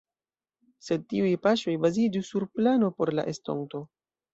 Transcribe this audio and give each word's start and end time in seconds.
Sed 0.87 1.03
tiuj 1.13 1.35
paŝoj 1.45 1.77
baziĝu 1.85 2.25
sur 2.33 2.49
plano 2.59 2.95
por 3.01 3.17
la 3.21 3.33
estonto. 3.37 3.89